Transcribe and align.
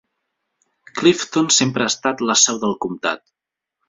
Clifton 0.99 1.51
sempre 1.57 1.85
ha 1.87 1.91
estat 1.93 2.23
la 2.31 2.37
seu 2.45 2.57
del 2.65 2.73
comtat. 2.87 3.23